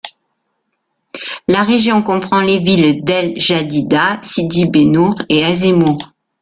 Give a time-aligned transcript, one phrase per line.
[1.47, 5.99] La région comprend les villes d'El Jadida, Sidi Bennour et Azemmour.